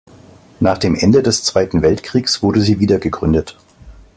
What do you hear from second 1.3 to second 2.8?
Zweiten Weltkriegs wurde sie